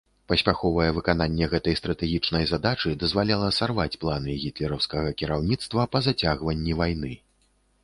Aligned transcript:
Паспяховае 0.31 0.85
выкананне 0.93 1.49
гэтай 1.51 1.75
стратэгічнай 1.81 2.47
задачы 2.53 2.95
дазваляла 3.05 3.51
сарваць 3.59 3.99
планы 4.07 4.41
гітлераўскага 4.47 5.15
кіраўніцтва 5.23 5.89
па 5.95 6.05
зацягванні 6.09 6.73
вайны. 6.85 7.17